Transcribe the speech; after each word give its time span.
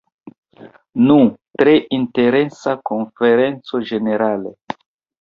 Nu, 1.09 1.17
tre 1.63 1.77
interesa 1.99 2.77
konferenco 2.93 3.87
ĝenerale. 3.93 4.61